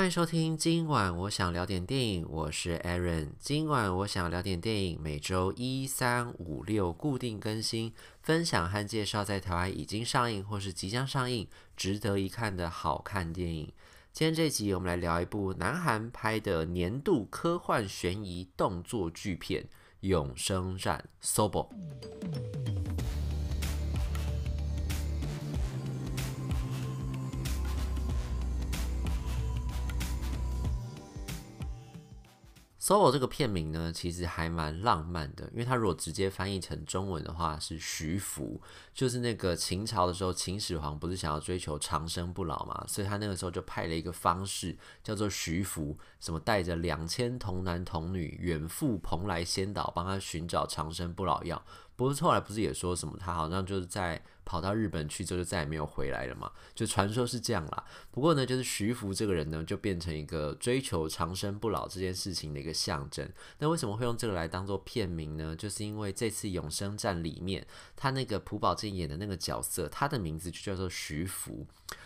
[0.00, 3.32] 欢迎收听，今晚我想聊点电影，我是 Aaron。
[3.38, 7.92] 今晚我想聊点电影，每周一、三、五、六固定更新，
[8.22, 13.70] 分享和介绍在台湾已经上映或是即将上映、值得一看的好看电影。
[14.10, 19.62] 今天这集我们来聊一部南韩拍的年度科幻悬疑动作巨片
[20.00, 21.68] 《永生战》（Sobo）。
[32.90, 38.60] Sobo 这个片名呢，其实还蛮浪漫的，因为它如果直接翻译成中文的话是徐福，
[38.92, 51.64] 就是那个秦朝的时候，秦始皇不是想要追求长生不老嘛，所以他那个时候就派了一个方士叫做徐福，什么带着两千童男童女远赴蓬莱仙岛，帮他寻找长生不老药。
[51.94, 56.50] 不过后来不是也说什么他好像就是在跑到日本去之后就再也没有回来了嘛？
[56.74, 57.84] 就传说是这样啦。
[58.10, 63.30] 不过呢，就是徐福这个人呢，就变成一个追求长生不老这件事情的一个象征。
[63.60, 65.54] 那为什么会用这个来当做片名呢？
[65.54, 71.64] 就是因为这次永生战里面，他那个朴宝剑演的那个角色，他的名字就叫做徐福。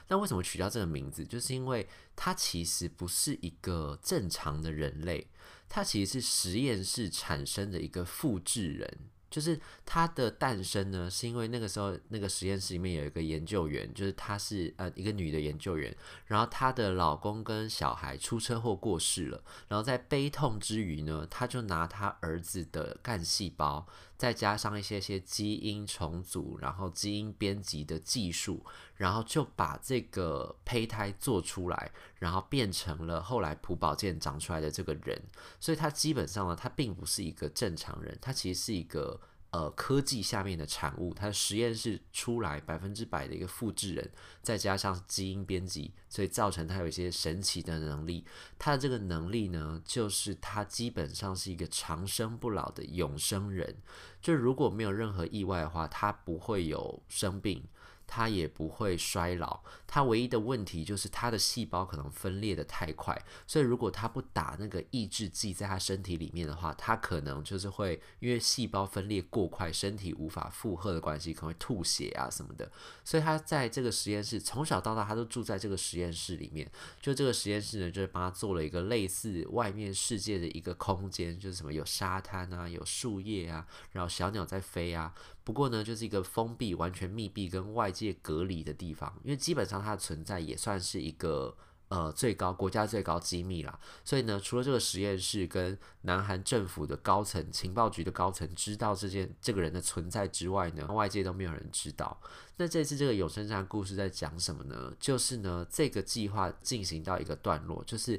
[0.08, 1.24] 那为什么取叫这个名字？
[1.24, 5.28] 就是因为他其实不是一个正常的人类，
[5.66, 8.98] 他其实是实验室产生的一个复制人。
[9.34, 15.92] 就是它的诞生呢，是因为那个时候那个实验室里面有一个研究员，就是她是呃一个女的研究员，
[16.26, 23.84] 然后她的老公跟小孩出车祸过世了，然后在悲痛之余呢，她就拿她儿子的干细胞，
[24.24, 28.64] 再加上一些些基因重组，然后基因编辑的技术，
[28.96, 35.22] 然后就把这个胚胎做出来，然后变成了后来朴宝剑长出来的这个人。
[35.60, 39.20] 所以他基本上呢，他并不是一个正常人，他其实是一个
[39.54, 41.14] 呃科技下面的产物。
[41.14, 44.10] 它的实验室出来百分之百的一个复制人，
[44.42, 48.24] 再加上基因编辑，所以造成它有一些神奇的能力。
[48.58, 53.76] 它的这个能力呢，就是它基本上是一个长生不老的永生人。
[54.20, 57.62] 就如果没有任何意外的话，它不会有生病，
[58.06, 59.60] 他也不会衰老。
[59.86, 63.16] 他唯一的问题就是他的细胞可能分裂得太快，
[63.46, 72.70] 所以如果他不打那个抑制剂在他身体里面的话，他可能就是会因为细胞分裂过快，身体无法负荷的关系，可能会吐血啊什么的。
[73.04, 76.68] 所以他在这个实验室从小到大，他都住在这个实验室里面。
[77.00, 84.14] 就这个实验室呢，就是帮他做了一个类似外面世界的一个空间，就是什么有沙滩啊，有树叶啊，然后。
[84.14, 85.12] 小鸟在飞啊，
[85.44, 89.14] 不过呢，就是一个封闭、完全密闭、跟外界隔离的地方。
[89.22, 91.54] 因为基本上它的存在也算是一个
[91.88, 93.78] 呃最高国家最高机密啦。
[94.02, 102.18] 所以呢，除了这个实验室跟南韩政府的高层、情报局的高层知道这件这个人的存在之外呢，外界都没有人知道。
[102.56, 104.94] 那这次这个永生战故事在讲什么呢？
[104.98, 108.18] 就是呢，这个计划进行到一个段落，就是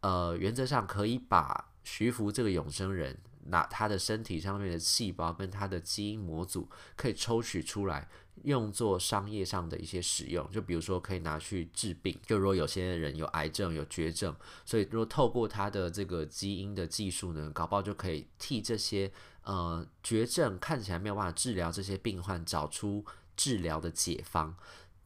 [0.00, 3.16] 呃，原则上可以把徐福这个永生人。
[3.48, 8.08] 拿他的身体上面的细胞跟他的基因模组可以抽取出来，
[8.42, 10.50] 用作商业上的一些使用。
[10.50, 14.34] 就比如说可以拿去治病，就如果有些人有癌症、有绝症，
[14.64, 19.10] 所以如果透过他的这个基因的技术呢，搞不好就可以替这些
[19.42, 23.04] 呃绝症看起来没有办法治疗这些病患找出
[23.36, 24.56] 治疗的解方。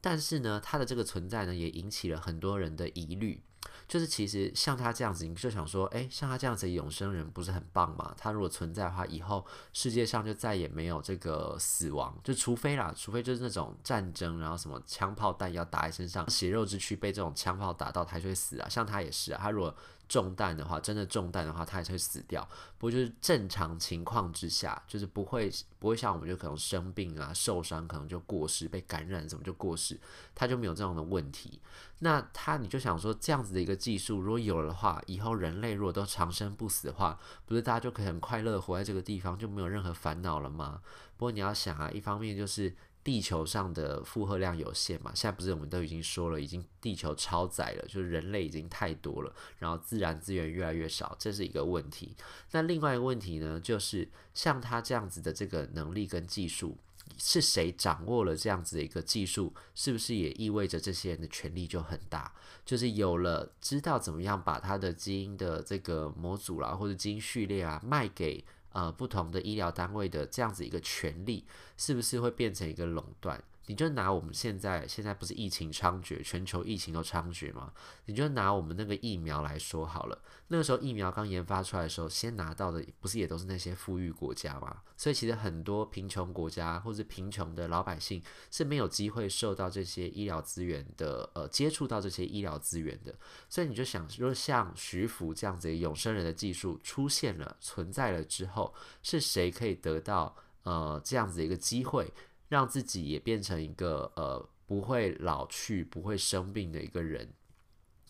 [0.01, 3.43] 但是呢，他的这个存在呢，也引起了很多人的疑虑。
[3.91, 8.15] 就是其实像他这样子，你就想说，哎，像他这样子永生人不是很棒吗？
[8.17, 18.69] 他如果存在的话，以后世界上就再也没有这个死亡，就除非啦，除非就是那种战争，然后什么枪炮弹药打在身上，血肉之躯被这种枪炮打到，他就会死啊。
[18.69, 19.75] 像他也是啊，他如果
[20.11, 22.43] 中弹的话，真的中弹的话，他也会死掉。
[22.79, 25.49] 不过就是正常情况之下，就是不会
[25.79, 29.97] 不会像我们就可能生病啊、受伤，可能就过世、被感染什么就过世，
[30.35, 31.61] 他就没有这样的问题。
[32.01, 37.17] 那他你就想说，这样子的一个技术如果有了的话，以后人类如果都长生不死的话，
[37.47, 40.83] 不是大家就可以很快乐活在这个地方，就没有任何烦恼了吗？
[41.17, 42.75] 不过你要想啊，一方面就是。
[43.03, 52.15] 地球上的负荷量有限嘛，现在不是我们都已经说了，已经地球超载了，就是人类已经太多了，然后自然资源越来越少，这是一个问题。
[52.51, 56.77] 那另外一个问题呢，就是像他这样子的这个能力跟技术，
[57.17, 62.35] 是谁掌握了这样子的一个技术，是不是也意味着这些人的权力就很大？
[62.67, 68.45] 就是有了知道怎么样把他的基因的这个模组啦，或者基因序列啊卖给。
[68.73, 71.45] 呃，不同的医疗单位的这样子一个权利，
[71.77, 73.43] 是不是会变成一个垄断？
[73.71, 77.73] 你就拿我们现在现在不是疫情猖獗，全球疫情都猖獗吗？
[78.07, 80.23] 你就拿我们那个疫苗来说好了。
[80.49, 84.79] 那个时候疫苗刚研发出来的时候，先拿到的不是也都是那些富裕国家吗？
[84.97, 88.21] 所以其实很多贫穷国家或者贫穷的老百姓
[88.51, 93.15] 是没有机会受到这些医疗资源的，呃，接触到这些医疗资源的。
[93.49, 100.35] 所以你就想，如果像徐福这样子永生人的技术出现了、存在了之后，是谁可以得到
[100.65, 102.13] 呃这样子一个机会？
[102.51, 107.33] 让自己也变成一个呃不会老去、不会生病的一个人，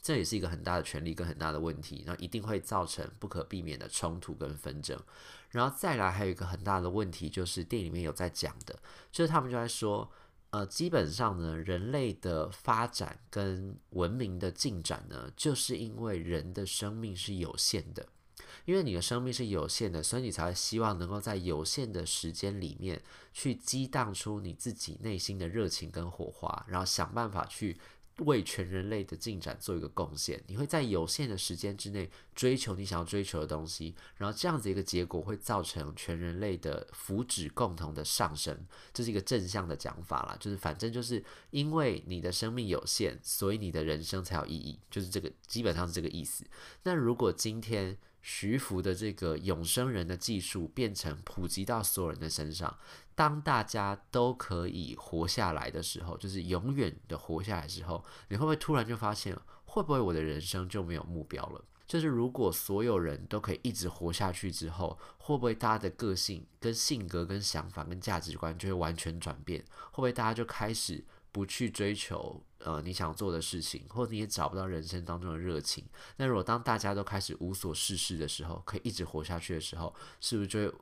[0.00, 4.98] 这也是一个很大的权利跟很大的问题，然后一定会造成不可避免的冲突跟纷争。
[5.50, 8.78] 然后再来还有一个很大的问题，就是电影里面有在讲的，
[9.12, 10.10] 就是他们就在说，
[10.50, 18.08] 呃，基本上呢，人类的发展跟文明的进展呢，就是因为人的生命是有限的。
[18.64, 23.02] 因为你的生命是有限的，所以你才会希望能够在有限的时间里面
[23.32, 27.76] 去激荡出你自己内心的热情跟火花，然后想办法去
[28.18, 30.42] 为全人类的进展做一个贡献。
[30.46, 40.36] 你会在有限的时间之内追求你想要追求的东西，然后这样子一个结果会造成全人类的福祉共同的上升，这是一个正向的讲法啦。
[40.38, 46.44] 就是反正就是因为你的生命有限，所以你的人生才有意义，就是这个基本上是这个意思。
[46.82, 52.78] 那如果今天徐福的这个永生人的技术变成普及到所有人的身上，
[53.14, 61.64] 当大家都可以活下来的时候，就是永远的活下来之后，你会不会突然就发现，会不会我的人生就没有目标了？
[61.86, 69.60] 就是如果所有人都可以一直活下去之后，会不会大家的个性、跟性格、跟想法、跟价值观就会完全转变？
[69.90, 71.04] 会不会大家就开始？
[71.32, 75.84] 不去追求呃你想做的事情，或者你也找不到人生当中的热情。
[76.16, 80.74] 那如果当大家都开始无所事事的时候，可以一直活下去的时候，是不是就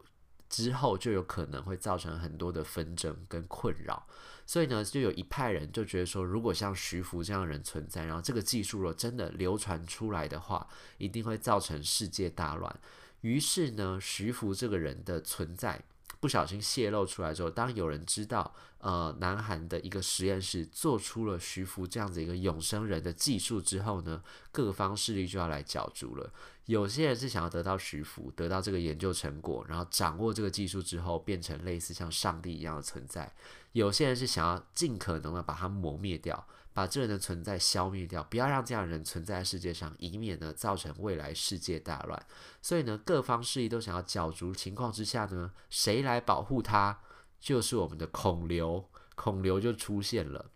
[0.49, 4.07] 之后就有可能会造成很多的纷争跟困扰？
[4.47, 10.67] 所以呢，就有一派人就觉得说，如果像徐福这样的人存在，然后这个技术若真的流传出来的话，
[10.97, 12.81] 一定会造成世界大乱。
[13.21, 15.85] 于是呢，徐福这个人的存在。
[16.21, 26.33] 不小心泄露出来之后，当有人知道，呃，南韩的一个实验室做出了徐福这样子一个永生人的技术之后呢，各方势力就要来角逐了。
[26.67, 33.33] 有些人是想要得到徐福，得到这个研究成果，然后掌握这个技术之后，变成类似像上帝一样的存在。
[33.73, 36.47] 有些人是想要尽可能的把它磨灭掉。
[36.79, 42.27] 把这人的存在消灭掉，不要让这样的人存在世界上，以免呢造成未来世界大乱。
[42.63, 47.01] 所以呢，各方势力都想要角逐情况之下呢，谁来保护他？
[47.41, 50.53] 就是我们的孔刘，孔刘就出现了。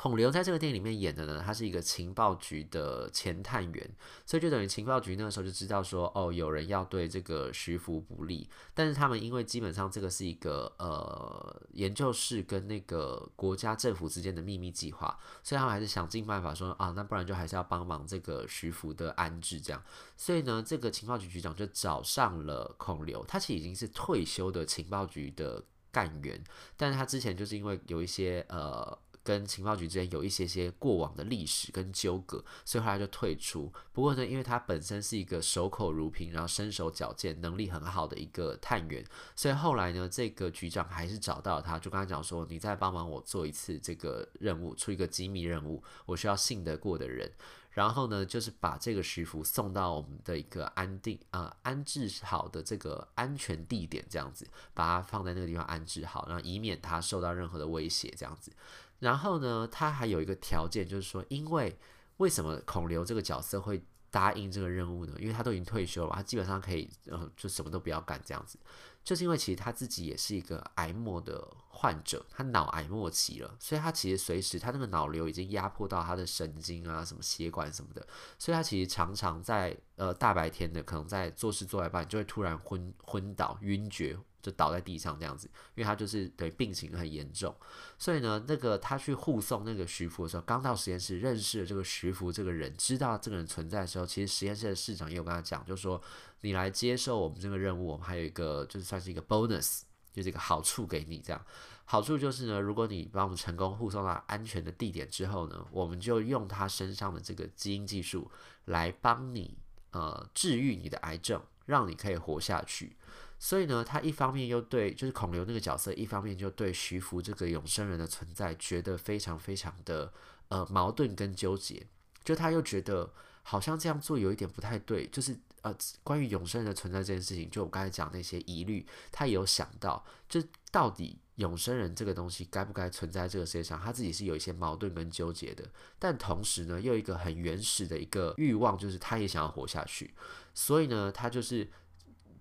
[0.00, 3.90] 孔刘在这个电影里面演的呢，他是一个情报局的前探员，
[4.24, 19.82] 所以就等于情报局那个时候就知道说，哦，有人要对这个徐福不利，但是他们因为基本上这个是一个呃研究室跟那个国家政府之间的秘密计划，所以他们还是想尽办法说啊，那不然就还是要帮忙这个徐福的安置这样，
[20.16, 26.40] 所以呢，这个情报局局长就找上了孔刘，他其实已经是退休的情报局的干员，
[26.76, 28.96] 但是他之前就是因为有一些呃。
[29.28, 33.70] 跟情报局之间有一些些过往的历史跟纠葛，所以后来就退出。
[33.92, 39.04] 不过呢，因为他本身是一个守口如瓶，然后身手矫健、能力很好的一个探员，
[39.36, 47.30] 所以后来呢，这个局长还是找到了他，就跟他讲说：“你再帮忙我做一次这个任务，出一个机密任务，我需要信得过的人。”
[47.72, 58.50] 然后呢，就是把这个徐福送到我们的一个安定啊、安置好的这个安全地点，这样子把他放在那个地方安置好，然后以免他受到任何的威胁，这样子。
[59.00, 61.78] 然后呢，他还有一个条件，就是说，因为
[62.16, 65.14] 为什么孔刘这个角色会答应这个任务呢？
[65.18, 68.58] 因为他都已经退休了，他基本上可以，呃，就什么都不要干这样子。
[69.04, 78.06] 就是因为其实他自己也是一个癌末的患者，他脑癌末期了，所以他其实随时他那个脑瘤已经压迫到他的神经啊、什么血管什么的，
[78.38, 84.18] 所以他其实常常在呃大白天的可能在做事做一半就会突然昏昏倒、晕厥。
[84.40, 87.54] 就倒在地上这样子，因为他就是对病情很严重，
[87.98, 96.00] 所以呢，那个他去护送那个徐福的时候，刚到实验室认识了这个徐福这个人，知道这个人存在的时候，其实实验室的室长也有跟他讲，就说
[96.42, 101.44] 你来接受我们这个任务，我们还有一个就是算是一个 bonus，就是个好处给你这样。
[101.84, 108.30] 好处就是呢，如果你帮我们成功护送到安全的地点之后呢，我们就用他身上的这个基因技术
[108.66, 109.56] 来帮你
[109.92, 112.94] 呃治愈你的癌症，让你可以活下去。
[113.40, 120.12] 所以呢，他一方面又对，就是孔刘那个角色，一方面就对徐福这个永生人的存在觉得非常非常的
[120.48, 121.86] 呃矛盾跟纠结。
[122.24, 123.12] 就他又觉得
[123.44, 130.42] 好像这样做有一点不太对，就是呃，关于永生人的存在这件事情，就我刚才讲那些疑虑，他也有想到，就
[130.72, 135.64] 到底永生人这个东西该不该存在这个世界上，他自己是有一些矛盾跟纠结的，
[135.98, 140.12] 但同时呢，又一个很原始的一个欲望，就是他也想要活下去，
[140.54, 141.70] 所以呢，他就是。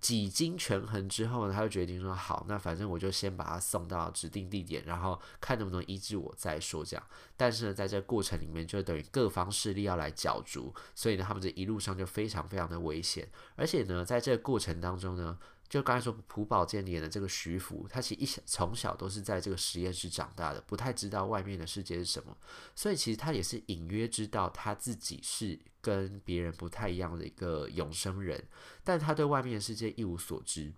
[0.08, 15.38] 几经权衡之后呢，他就决定说：“好，那反正我就先把他送到指定地点，然后看能不能医治我再说。”这样，但是呢，在这过程里面，就等于各方势力要来角逐，所以呢，他们这一路上就非常非常的危险，而且呢，在这个过程当中呢。
[15.70, 22.36] 就刚才说朴宝剑演的这个徐福，他其实一从小都是在这个实验室长大的，不太知道外面的世界是什么，
[22.76, 28.44] 所以其实他也是隐约知道他自己是跟别人不太一样的一个永生人，
[28.84, 30.74] 但他对外面的世界一无所知。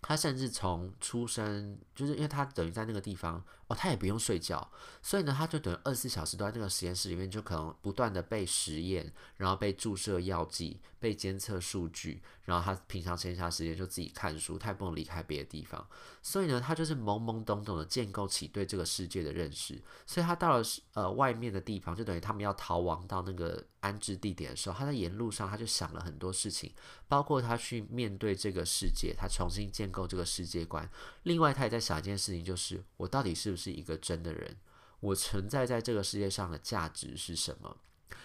[0.00, 4.70] 他甚至从出生，就是因为他等于在那个地方哦，他也不用睡觉，
[5.02, 15.86] 所以呢，他就等于二十四小时都在那个实验室里面，就可能不断的被实验，然后被注射药剂，被监测数据，然后他平常闲暇时间就自己看书，他也不能离开别的地方，
[16.22, 20.64] 所以呢，他就是懵懵懂懂的建构起对这个世界的认识，所以他到了
[20.94, 23.64] 呃外面的地方，就等于他们要逃亡到那个。
[23.80, 26.72] 安置地点的时候，他在沿路上他就想了很多事情，
[27.06, 30.88] 包括他去面对这个世界，他重新建构这个世界观。
[31.22, 34.56] 另外，他也在想一件事情，就是我到底是不是一个真的人？
[35.00, 37.76] 我存在在这个世界上的价值是什么？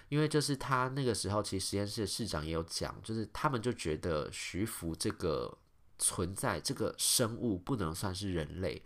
[0.10, 5.58] 因为就是他那个时候，其实实验室的室长也有讲，就是他们就觉得徐福这个
[6.00, 8.82] 存在，这个生物不能算是人类。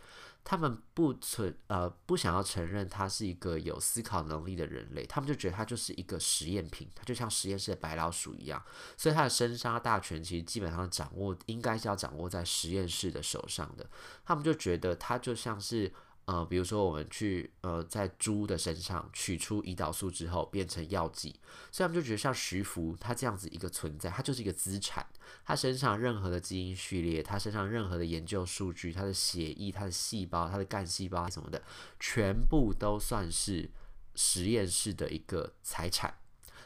[0.50, 8.64] 他们不存呃不想要承认他是一个有思考能力的人类，他们就觉得他就是一个实验品，他就像实验室的白老鼠一样，
[8.96, 13.86] 所以他的生杀大权其实基本上掌握应该是要掌握在实验室的手上的，
[14.24, 15.92] 他们就觉得他就像是。
[16.28, 21.40] 呃，比如说我们去呃，在猪的身上取出胰岛素之后变成药剂，
[21.72, 25.08] 所以他们就觉得像徐福他这样子一个存在，他就是一个资产，
[25.46, 31.64] 他身上任何的基因序列，他身上任何的研究数据，他的血液、他的细胞、他的干细胞什么的，
[31.98, 33.72] 全部都算是
[34.14, 36.14] 实验室的一个财产。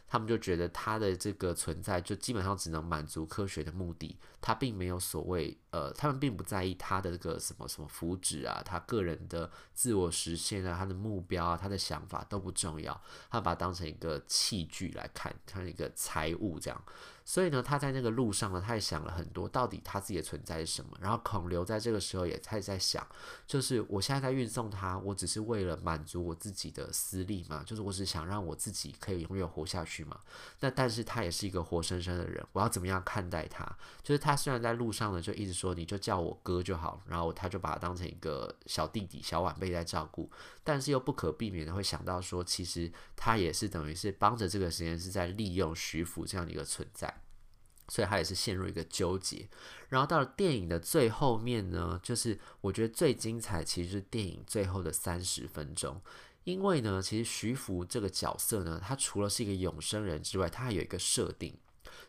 [0.08, 16.84] 他们就觉得他的这个存在就基本上只能满足科学的目的，他并没有所谓呃，他们并不在意他的这个什么什么福祉啊，他个人的自我实现啊，他的目标啊，他的想法都不重要，他把它当成一个器具来看，像一个财物这样。
[17.24, 20.98] 所以呢，他在那个路上呢，他也想了很多，到底他自己的存在是什么。
[21.00, 23.08] 然后孔刘在这个时候也他也在想，
[23.48, 30.20] 就是我现在在运送他，我只是为了满足我自己的私利嘛，就是我只想让我自己可以永远活下去嘛。
[30.60, 33.64] 那但是他也是一个活生生的人，我要怎么样看待他？
[34.02, 40.30] 就是他虽然在路上呢，就一直说你就叫我哥就好，然后他就把他当成一个小弟弟、小晚辈在照顾，
[40.64, 47.22] 但是又不可避免的会想到说，其实他也是等于是帮着这个实验室在利用徐福这样的一个存在。
[47.88, 49.50] 所以他也是陷入一个纠结，
[49.90, 56.02] 然后到了电影的最后面呢，就是我觉得最精彩，其实是电影最后的三十分钟，
[56.46, 61.58] 因为呢，其实徐福这个角色呢，他除了是一个永生人之外，他还有一个设定，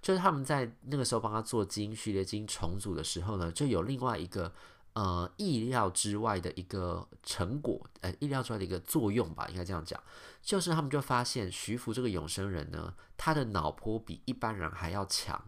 [0.00, 4.52] 就是他们在那个时候帮他做基因序列基因重组的时候呢，就有另外一个
[4.94, 10.02] 呃意料之外的一个成果，呃意料之外的一个作用吧，应该这样讲。
[10.42, 15.40] 就是他们就发现徐福这个永生人呢，他的脑波比一般人还要强，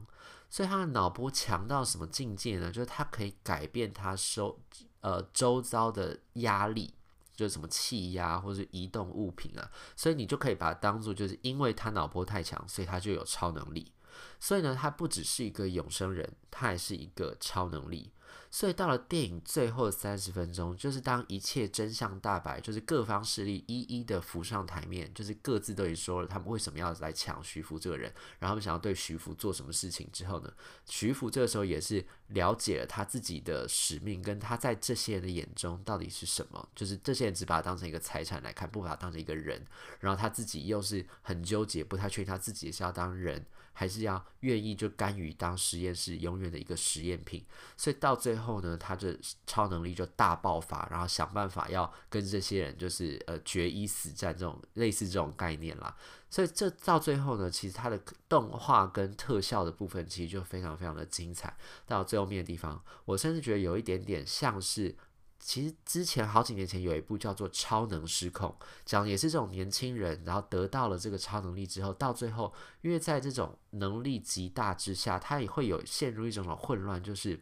[0.49, 2.71] 所以他的脑波强到什么境界呢？
[2.71, 4.61] 就是他可以改变他收
[5.00, 6.95] 呃周遭的压力，
[7.35, 13.91] 就是什么气压或者是移动物品啊，所以你就可以把它当做就是因为他脑波太强，所以他就有超能力。
[14.38, 18.11] 所以呢，他不只是一个永生人，他还是一个超能力。
[18.55, 30.53] 所以到了电影最后三十分钟，就是当一切真相大白，就是各方势力一一的浮上台面，就是各自都已经说了他们为什么要来抢徐福这个人，然后他们想要对徐福做什么事情之后呢，
[30.87, 39.61] 徐福这个时候也是了解了他自己的使命，跟他在这些人的眼中到底是什么，就是这些人只把他当成一个财产来看，不把他当成一个人，
[39.99, 43.45] 然后他自己又是很纠结，不太确定他自己是要当人。
[43.77, 47.45] 还是要愿意就甘于当实验室永远的一个实验品，
[47.77, 55.97] 所以到最后后呢，他的超能力就大爆发，然后想办法要跟这些人就是呃决一死战这种类似这种概念啦。
[56.31, 61.57] 所以这到最后呢，其实它的动画跟特效的部分其实就非常非常的精彩。
[61.87, 64.97] 到最后面的地方，我甚至觉得有一点点像是。
[65.37, 68.49] 其实之前好几年前有一部叫做《超能失控》，
[68.87, 77.39] 讲也是这种年轻人，然后得到了这个超能力之后，到最后，因为在这种能力极大之下，他也会有陷入一种种混乱，就是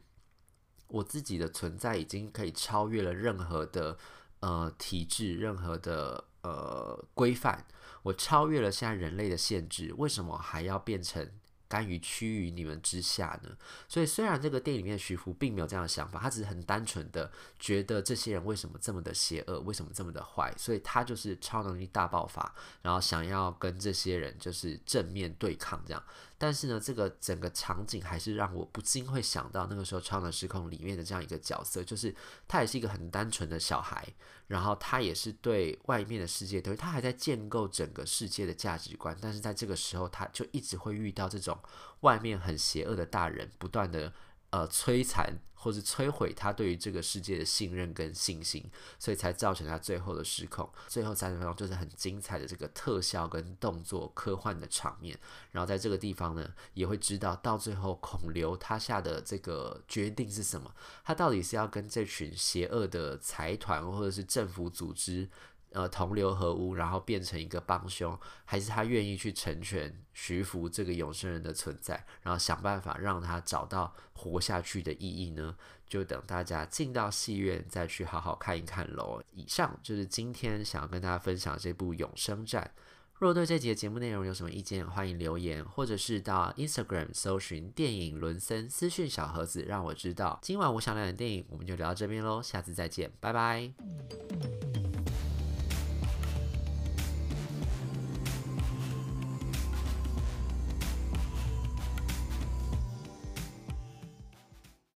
[0.93, 3.99] 我自己的存在已经可以超越了任何的
[4.41, 7.67] 呃体制，任何的呃规范。
[8.03, 11.29] 我超越了现在人类的限制，为什么还要变成？
[11.73, 13.57] 甘于屈于你们之下呢？
[13.89, 26.05] 所以虽然这个电影里面徐福并没有这样的想法，他只是很单纯的觉得这些人为什么这么的邪恶，为什么这么的坏，所以他就是超能力大爆发，然后想要跟这些人就是正面对抗这样。
[26.43, 32.13] 但是呢，这个整个场景还是让我不禁会想到那个时候《超能时空》里面的这样一个角色，就是
[32.49, 34.13] 他也是一个很单纯的小孩，
[34.49, 39.17] 然后他也是对外面的世界，等于，他还在建构整个世界的价值观。
[39.21, 41.57] 但是在这个时候，他就一直会遇到这种
[42.01, 44.13] 外面很邪恶的大人，不断的。
[44.53, 48.63] 呃，摧残或是摧毁他对于这个世界的信任跟信心，
[48.99, 50.69] 所以才造成他最后的失控。
[50.89, 55.19] 最后三十分钟就是很精彩的这个特效跟动作科幻的场面。
[55.53, 60.75] 然后在这个地方呢，也会知道到最后孔刘他下的这个决定是什么？
[61.03, 65.31] 他到底是要跟这群邪恶的财团或者是政府组织？
[65.73, 75.57] 呃，同流合污，然后变成一个帮凶，还是他愿意去成全徐福这个永生人的存在，然后想办法让他找到活下去的意义呢？
[75.87, 79.23] 就等大家进到戏院再去好好看一看喽。
[79.33, 82.71] 以上就是今天想要跟大家分享这部《永生战》。
[83.19, 90.41] 若对这集节目内容有什么意见，欢迎留言，或者是到 Instagram 搜寻电影伦森私讯小盒子，让我知道。
[90.43, 94.72] 今晚我想聊的电影，我们就聊到这边喽，下次再见，拜拜。